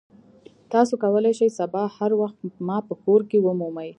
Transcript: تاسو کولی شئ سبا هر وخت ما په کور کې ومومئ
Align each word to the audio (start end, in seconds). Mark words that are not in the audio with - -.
تاسو 0.71 0.93
کولی 1.03 1.33
شئ 1.39 1.49
سبا 1.59 1.83
هر 1.97 2.11
وخت 2.21 2.37
ما 2.67 2.77
په 2.87 2.93
کور 3.03 3.21
کې 3.29 3.37
ومومئ 3.45 3.89